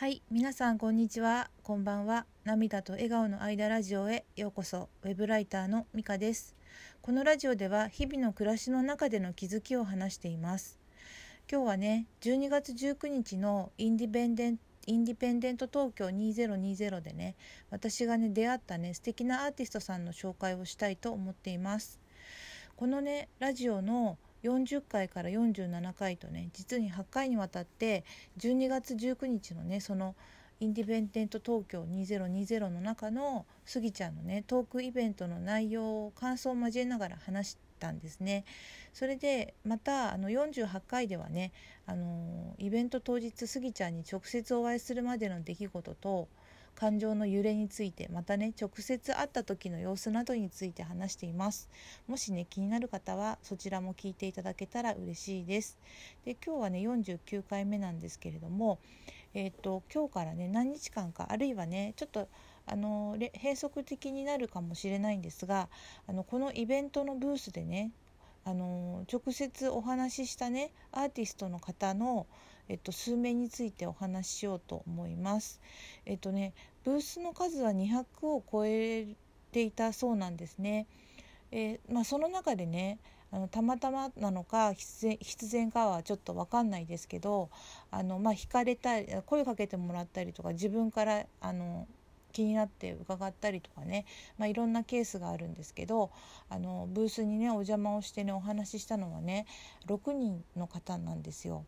[0.00, 1.50] はい、皆さんこんにちは。
[1.62, 2.24] こんばんは。
[2.44, 4.88] 涙と笑顔の間ラジオへようこそ。
[5.02, 6.56] ウェブライターのミカです。
[7.02, 10.78] このラジオでは日々の暮らしの中での気づきを話しています。
[11.52, 17.36] 今日はね、12月19日のインディペンデンインディペンデント東京2020でね、
[17.68, 22.00] 私がね出会ったね素敵なアーティストさんの紹介をしたいと思っています。
[22.74, 28.04] このねラジオの40回から47回とね実に8回にわたって
[28.38, 30.14] 12月19日のねその
[30.60, 38.44] インディペンデント東京2020の中のスギちゃんのねトークイベントの内容を感想を交えながら話したんですね。
[38.92, 41.52] それでまたあの48回ではね
[41.86, 46.28] あのイベント当日スギちゃんに直接お会いするまでの出来事と
[46.74, 51.68] 感情の揺れについてまたね直接会った時の様子などについて話しています。
[52.06, 55.78] もしね気になる方はそちらも聞いていただけたら嬉しいです。
[56.24, 58.78] で今日はね49回目なんですけれども
[59.34, 62.28] えっ、と今日からね何日間かあるいはねちょっと
[62.66, 65.68] あの閉塞的になるかもしれないんですが
[66.06, 67.90] あのこのイベントのブースでね
[68.44, 72.26] あの直接お話ししたねアーティストの方の、
[72.70, 75.60] えっと、数名についてお話ししようと思います。
[76.06, 76.54] えっとね
[76.84, 79.08] ブースの数は200を超え
[79.50, 80.86] ていたそうなんですね。
[81.50, 83.00] えーまあ、その中でね
[83.32, 87.50] あのたまたまなのか必然必然かはちょっと分かんないですけど
[87.90, 91.88] あの、まあ、惹かれたり声かけてもらったりとか自分からあの
[92.32, 94.06] 気になって伺ったりとかね、
[94.38, 96.12] まあ、いろんなケースがあるんですけど
[96.48, 99.46] あのブースにねお邪魔をしてねお話ししたのはね
[99.88, 101.64] 6人の方なんですよ。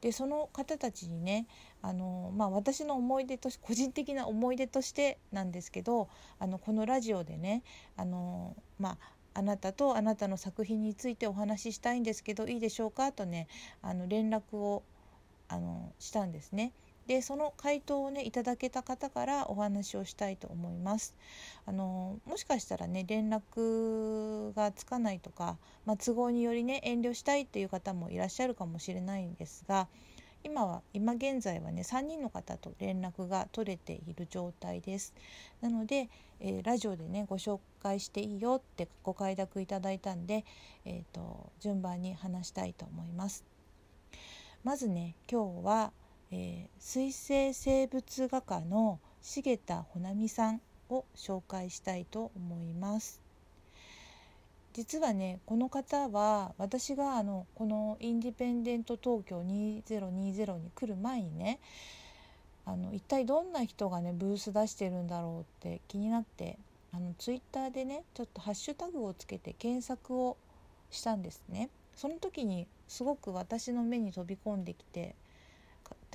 [0.00, 1.46] でその方たちにね
[1.82, 7.62] あの、まあ、私の思い出とし個人的な思い出としてなんですけどあのこのラジオでね
[7.96, 8.98] あの、まあ、
[9.34, 13.12] あなたとあなたの作品についてお話ししたいんですけどいいでしょうか？
[13.12, 13.48] とね
[13.82, 14.82] あの連絡を
[15.48, 16.72] あのしたんですね。
[17.06, 21.14] でその回答をねいただけた方からお話をしたいと思います。
[21.64, 29.88] あのもしかしたらね連絡がつかないとか、まあ、都合によりね遠慮したいっていう方もいらっしゃるかもしれないんですが
[30.46, 35.12] 今は今現在はね3人の方と連絡が取れている状態です。
[35.60, 36.08] なので、
[36.38, 40.44] えー、ラジオでねご紹介していいよってご快諾いただいたんで、
[40.84, 43.44] えーと、順番に話したいと思います。
[44.62, 45.92] まずね今日は
[46.32, 53.20] えー、水生生物画家の重田穂波さんを紹介したいと思います。
[54.72, 61.60] 実はねこの方は私があのこのインディペンデント東京2020に来る前にね
[62.66, 66.58] あの一体どんな人がねブース出してるんだろうって気になって
[66.92, 70.36] あのツイッターでねちょっとハッシュタグをつけて検索を
[70.90, 71.70] したんですね。
[71.94, 75.14] その時にすごく私の目に飛び込んできて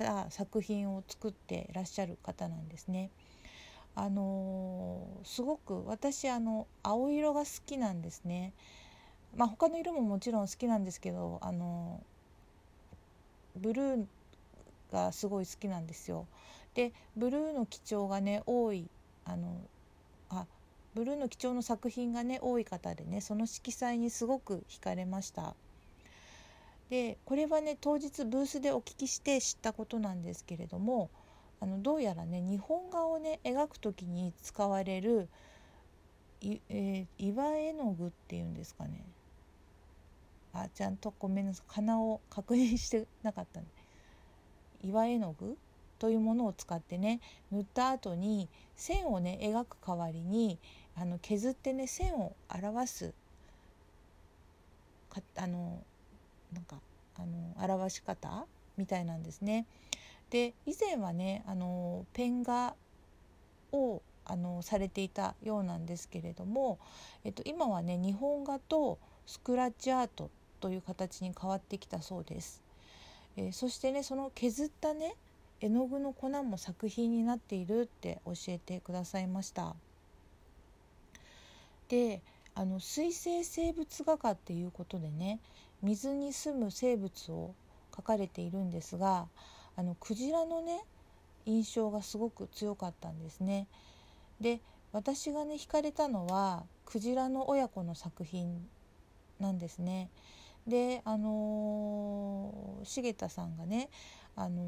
[0.02, 3.10] た作品を作ってらっしゃる方なんですね。
[3.94, 8.52] あのー、すごく私あの青色が好きなんですね。
[9.36, 12.02] まあ他の色ももちろん好きなんですけどあの
[13.56, 14.06] ブルー
[14.92, 16.26] がすごい好きなんですよ。
[16.74, 18.88] でブルーの基調がね多い
[19.24, 19.60] あの
[20.30, 20.46] あ
[20.94, 25.54] ブルーの基調の作品がね多い方でねその色彩にすごく惹かれました。
[26.92, 31.08] でこれはね当日ブースでお聞きして知ったことなんですけれども
[31.58, 35.26] あのどうやらね日本画をね描く時に使われる
[36.42, 39.06] い、えー、岩絵の具っていうんですかね。
[40.52, 43.66] あちゃんとごめんなさい鼻を確認してなかったね。
[44.84, 45.56] 岩絵の具
[45.98, 47.20] というものを使ってね
[47.50, 50.58] 塗った後に線をね描く代わりに
[50.94, 53.14] あの削ってね線を表す
[55.08, 55.82] かあの
[56.52, 56.76] なんか
[57.16, 58.46] あの表し方
[58.76, 59.66] みたいなんですね。
[60.30, 62.74] で以前はねあのペン画
[63.72, 66.78] をあのされていたようなんですけれども、
[67.24, 70.30] えっと、今はね日本画とスクラッチアート
[70.60, 72.62] という形に変わってきたそうです。
[73.36, 75.16] えー、そしてねその削ったね
[75.60, 79.74] 絵の具の粉も作品になっているって教えてくださいました。
[81.88, 82.22] で
[82.54, 85.40] あの水生生物画家っていうことでね
[85.82, 87.54] 水に住む生物を
[87.92, 89.26] 描かれているんですが
[89.76, 90.80] あのクジラのね
[91.44, 93.66] 印象がすごく強かったんですね。
[94.40, 94.60] で
[94.92, 98.66] 私がね惹かれたのはクジラの親子の作品
[99.40, 100.08] なんですね。
[100.66, 103.88] であのー、重田さんがね
[104.36, 104.64] あのー、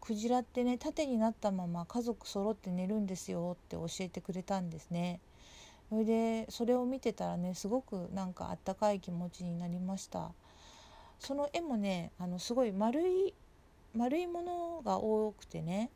[0.00, 5.20] クジラってね縦になったまま家族揃って寝るんですよって教えてくれたんですね。
[5.88, 10.32] それでそれを見てたらねすごくなんかあったかい気持ちになりました。
[11.18, 13.34] その絵もねあのすごい丸い
[13.94, 15.90] 丸いものが多くてね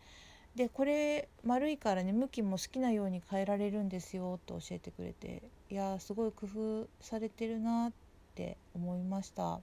[0.56, 7.92] でこれ丸いからね向きも好きなように変えられるんですよと教えてくれていやすごい工夫されてるなっ
[8.34, 9.60] て思いました。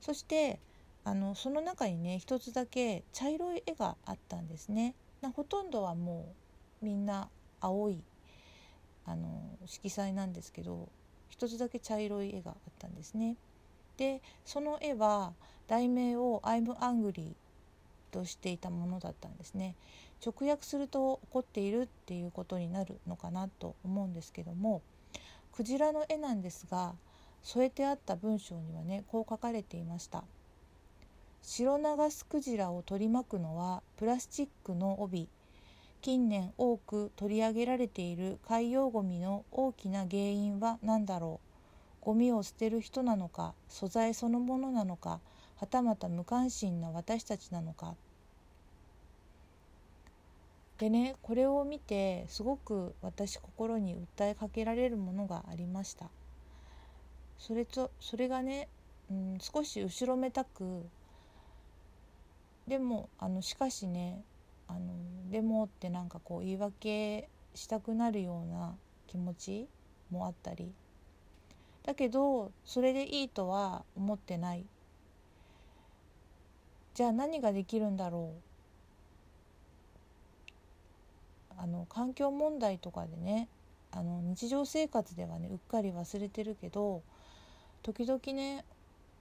[0.00, 0.60] そして
[1.04, 4.94] あのその中にね一つだけ茶色い絵があったんですね。
[5.34, 6.34] ほとんどはも
[6.82, 7.28] うみんな
[7.60, 8.02] 青い
[9.06, 10.88] あの色彩なんですけど
[11.28, 13.36] 一つだけ茶色い絵があったんですね。
[13.96, 15.32] でその絵は
[15.68, 17.34] 題名を「I'm Angry」
[18.10, 19.74] としていたものだったんですね。
[20.24, 24.80] 直訳すると怒っているっていうことになるのかなと思うんですけども
[25.52, 26.94] クジラの絵なんですが
[27.42, 30.24] 添えてあった文章にはねこう書かれていました
[31.42, 35.28] 「白長スクジラを取り巻くのはプラスチックの帯。
[36.04, 41.40] 近年多く取り上げられている海洋ごみの大きな原因は何だろ
[42.02, 42.04] う？
[42.04, 45.20] ゴミを捨てる人なのか素材そのものなのか
[45.56, 47.94] はたまた無関心な私たちなのか。
[50.76, 56.10] でねこれを見てすごく私心に訴えかけられるものがありました。
[57.38, 58.68] それとそれがね、
[59.10, 60.84] うん、少し後ろめたく
[62.68, 64.22] でもあのしかしね
[64.68, 64.80] あの
[65.30, 68.74] でもってなんかこう言い訳したくなるような
[69.06, 69.68] 気持ち
[70.10, 70.72] もあったり。
[71.84, 74.64] だけどそれでいいとは思ってない。
[76.94, 78.32] じゃあ何ができるんだろ
[81.58, 81.60] う？
[81.60, 83.48] あの環境問題とかでね
[83.92, 87.02] あの日常生活ではねうっかり忘れてるけど
[87.82, 88.64] 時々ね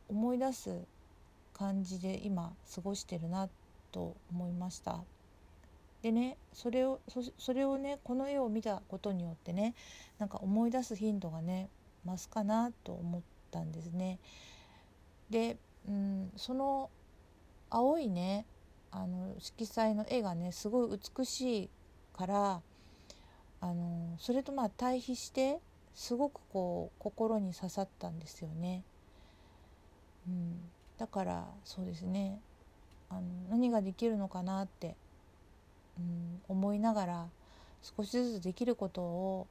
[0.09, 0.81] 思い出す
[1.53, 3.49] 感じで今過ごしてるな
[3.91, 4.99] と思いました。
[6.03, 6.99] でねそれを
[7.37, 9.73] それをねこの絵を見たことによってね
[10.19, 11.69] なんか思い出す頻度がね
[12.05, 14.19] 増すかなと思ったんですね。
[15.29, 15.57] で、
[15.87, 16.89] うん、その
[17.69, 18.45] 青いね
[18.91, 21.69] あの色彩の絵がねすごい美しい
[22.15, 22.61] から
[23.61, 25.59] あのそれとまあ対比して
[25.95, 28.83] すごくこう心に刺さったんですよね。
[30.27, 32.41] うん、だからそうですね
[33.09, 34.95] あの何ができるのかなって、
[35.97, 37.27] うん、思いながら
[37.81, 39.47] 少しずつできることを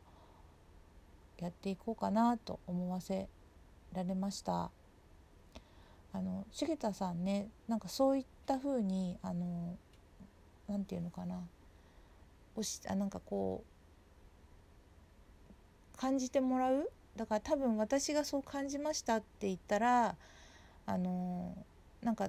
[1.38, 3.28] やっていこうかなと思わせ
[3.92, 4.70] られました。
[6.14, 9.76] あの重田さんねなんかそういった風にあの
[10.68, 11.40] なんていうのかな
[12.54, 13.64] おしあなんかこ
[15.94, 16.90] う感じてもらう？
[17.16, 20.16] だから多分私がそう感じましたって言ったら
[20.84, 21.56] あの
[22.02, 22.28] なんか、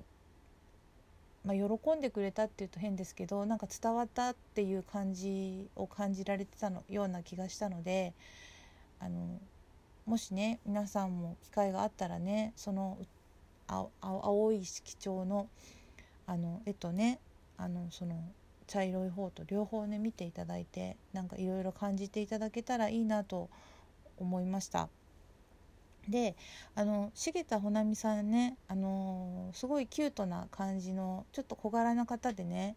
[1.45, 8.13] まあ、喜んでくれたっていうと変ですけどなんか伝わったっていう感じを感じられてたのような気がしたので
[8.99, 9.39] あの
[10.05, 12.97] もしね皆さんも機会があったらねその
[13.67, 15.47] 青い色調の
[16.25, 17.19] あの絵とね
[17.57, 18.23] あのその
[18.67, 23.49] 茶色い方と両方ね見ていただいてなんかいろいろ感じていただけたらいいなと
[24.17, 24.87] 思いました。
[26.09, 26.35] で
[26.75, 32.75] あの重田穂波さんねあのすごいキュートな感じのちょっと小柄な方でね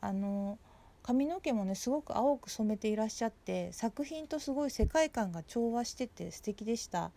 [0.00, 0.58] あの
[1.02, 7.10] 髪の毛もねすごく青く染めていらっしゃって作品とすごい世界観が調和してて素敵でした。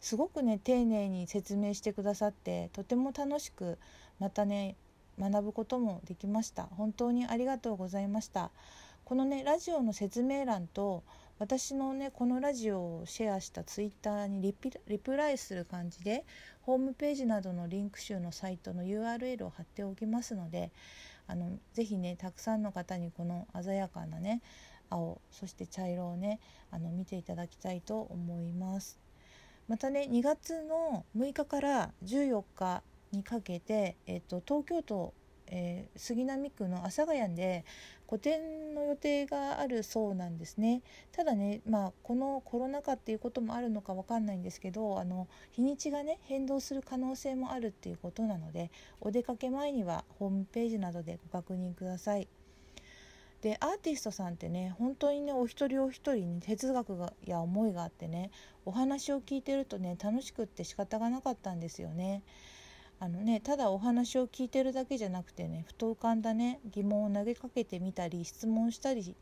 [0.00, 3.78] すごくね丁寧に説明してくださってとても楽しく
[4.18, 4.76] またね
[5.18, 6.64] 学ぶこともできました。
[6.64, 8.50] 本当にありがとうございました。
[9.04, 11.02] このねラジオの説明欄と
[11.38, 14.54] 私のねこのラジオをシェアしたツイッターにリ
[14.88, 16.24] リプライする感じで
[16.62, 20.72] ホームページなどのリンク集のサイトの URL を貼っておきますので
[21.26, 24.42] あのぜひねたくさんの方にこの鮮やかなね
[24.90, 26.40] 青そして茶色をね
[26.70, 28.98] あの見ていただきたいと思います。
[29.68, 35.12] またね2月の6日から14日にかけて、えっと、東京都、
[35.50, 37.64] えー、杉並区の阿佐ヶ谷で
[38.06, 52.28] 個展の予定があるそうなんですねただね、まあ、このコロナ禍っていうこともあるのか分かんないんですけどあの日にちがね変動する可能性もあるっていうことなのでお出かけ前にはホームページなどでご確認ください。
[53.42, 58.32] でアーティストさんってね本当にねお一人お一人に哲学がや思いがあってね
[58.64, 62.22] お話を聞いてるとね楽しくって仕方がなかったんですよね。
[63.00, 69.16] あのねただお話を聞いてるだけじゃなくてねふと浮かんだね疑問を投げかけてみたり質問したり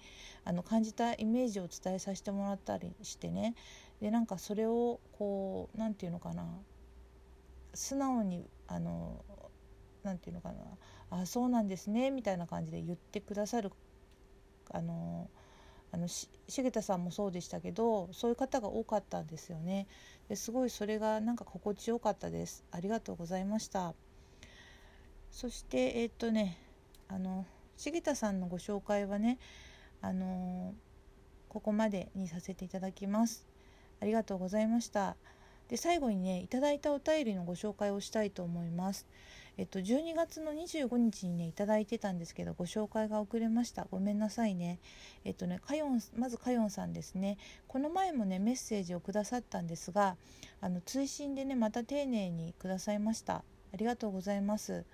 [0.45, 3.55] あの感じたイメージを伝えさせてもらったりしてね。
[4.01, 6.45] でなんかそれをこう何て言うのかな
[7.73, 9.25] 素直にあの
[10.03, 10.53] 何て言うのか
[11.11, 13.73] なあそうなんですねみたいな感じで言ってくださる
[14.71, 15.31] あの
[15.93, 19.87] あのし重田さんもそうでしたけどそういう方が多かったんですよね。
[20.29, 22.65] ですごいそれがなんか心地よかったです。
[22.73, 23.95] ありがとうございました。
[25.31, 26.59] そしてえっ、とね
[27.09, 29.39] あの重田さんのご紹介はね
[30.01, 30.75] あの
[31.49, 33.47] ここまでにさせていただきます。
[34.01, 35.17] ありがとうございました。
[35.69, 39.07] で最後にねいただいたお便りのご紹介をしたいと思います。
[39.59, 43.87] えっと12月の25日にねいただいてたんですけどご紹介が遅れました。
[43.91, 44.79] ごめんなさいね。
[45.25, 47.39] えっとねかよんまずかよんさんですね。
[47.67, 50.17] この前もねメッセージをくださったんですが
[50.61, 53.45] あの追伸でねまた丁寧にくださいました。
[53.73, 54.85] ありがとうございます。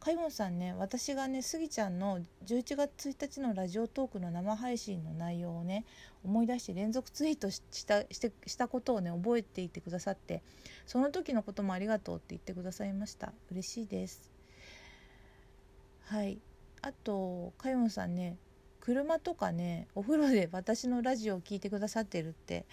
[0.00, 5.84] かよんさんね私がねスギちゃんの11月1日のラジオトークの生配信の内容をね
[6.24, 10.42] 思い出して連続ツイートしたしてしたことをね覚えていてくださって
[10.86, 13.32] その時のこともありがとうって言ってくださいました。
[13.52, 14.30] 嬉しいです。
[16.06, 16.38] はい。
[16.80, 18.38] あとかよんさんね
[18.80, 22.64] 車とかねお風呂で私のラジオを聴いてくださってるって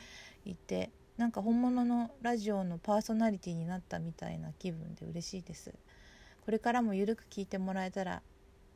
[0.45, 5.73] 言ってなんか本物のラジオのパーソナリティになったみたいな気分で嬉しいです。
[6.47, 8.21] これからもゆるく聞いてもらえたら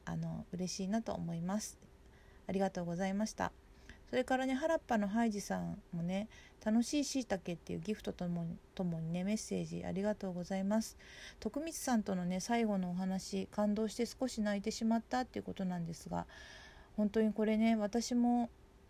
[0.03, 1.79] あの嬉しいなと思います。
[2.45, 3.53] ありがとうございました。
[4.09, 6.27] それからね原っぱのハイジさんもね
[6.65, 10.97] 楽しいしいたけっていうギフトともともにねメッセージありがとうございます。
[11.39, 16.27] 徳光さんとのね最後のお話感動して少し泣いてしまったっていうことなんですが
[16.97, 18.49] 本当にこれね私も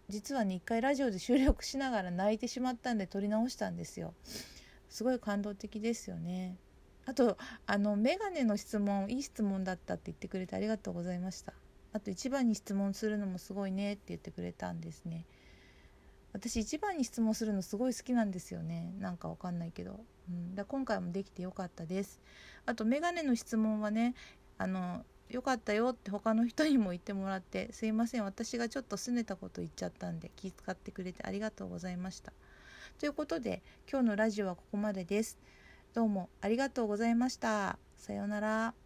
[0.09, 4.15] 実はね一回ラジオで収録しながら泣いてしまったんで撮り直したんですよ。
[4.89, 6.57] すごい感動的ですよね。
[7.05, 11.53] あとあのメガネの質問いい質問だったって言ってくれてありがとうございました。
[11.93, 15.25] あと一番に質問するのもすごいねって言ってくれたんですね。
[16.33, 18.93] 私一番に質問するのすごい好きなんですよね。
[18.99, 22.21] なんかわかんないけど、うん、だ今回もできてよかったです。
[22.65, 24.15] あとメガネの質問はね
[24.57, 28.23] あのよかったよって他の人にも言ってもらってすいません。
[28.23, 32.31] 私がちょっと拗ねたこと言っちゃったんで気遣ってくれてありがとうございました。
[32.99, 35.37] ということで今日のラジオはここまでです。
[35.93, 37.77] どうもありがとうございました。
[37.97, 38.80] さようなら。